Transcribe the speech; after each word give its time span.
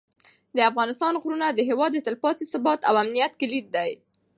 د 0.55 0.57
افغانستان 0.69 1.13
غرونه 1.21 1.47
د 1.51 1.59
هېواد 1.69 1.91
د 1.93 1.99
تلپاتې 2.07 2.43
ثبات 2.51 2.79
او 2.89 2.95
امنیت 3.03 3.31
کلیدي 3.41 3.69
دي. 3.75 3.91